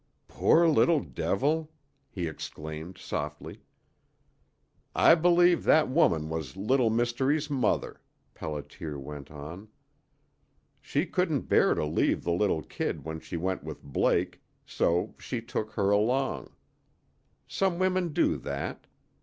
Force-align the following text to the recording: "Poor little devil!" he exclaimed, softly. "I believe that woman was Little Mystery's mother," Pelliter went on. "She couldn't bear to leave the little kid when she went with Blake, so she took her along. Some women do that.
"Poor 0.27 0.67
little 0.67 0.99
devil!" 1.01 1.71
he 2.09 2.25
exclaimed, 2.25 2.97
softly. 2.97 3.61
"I 4.95 5.13
believe 5.13 5.63
that 5.65 5.89
woman 5.89 6.27
was 6.27 6.57
Little 6.57 6.89
Mystery's 6.89 7.51
mother," 7.51 8.01
Pelliter 8.33 8.99
went 8.99 9.29
on. 9.29 9.67
"She 10.81 11.05
couldn't 11.05 11.41
bear 11.41 11.75
to 11.75 11.85
leave 11.85 12.23
the 12.23 12.31
little 12.33 12.63
kid 12.63 13.05
when 13.05 13.19
she 13.19 13.37
went 13.37 13.63
with 13.63 13.83
Blake, 13.83 14.41
so 14.65 15.13
she 15.19 15.39
took 15.39 15.73
her 15.73 15.91
along. 15.91 16.49
Some 17.47 17.77
women 17.77 18.11
do 18.11 18.37
that. 18.37 18.87